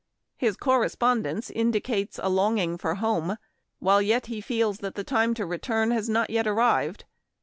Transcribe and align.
His 0.35 0.57
correspondence 0.57 1.51
indicates 1.51 2.19
a 2.23 2.27
longing 2.27 2.79
for 2.79 2.95
home, 2.95 3.37
while 3.77 4.01
yet 4.01 4.25
he 4.25 4.41
feels 4.41 4.79
that 4.79 4.95
the 4.95 5.03
time 5.03 5.35
to 5.35 5.45
return 5.45 5.91
has 5.91 6.09
not 6.09 6.31
yet 6.31 6.47
arrived. 6.47 7.05